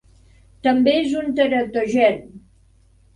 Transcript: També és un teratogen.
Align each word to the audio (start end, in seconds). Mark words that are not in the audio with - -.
També 0.67 0.93
és 1.01 1.13
un 1.19 1.29
teratogen. 1.39 2.17